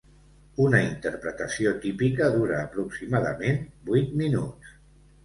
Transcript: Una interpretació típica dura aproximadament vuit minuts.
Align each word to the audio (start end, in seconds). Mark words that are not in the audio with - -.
Una 0.63 0.77
interpretació 0.85 1.73
típica 1.83 2.29
dura 2.37 2.55
aproximadament 2.69 3.61
vuit 3.91 4.17
minuts. 4.23 4.73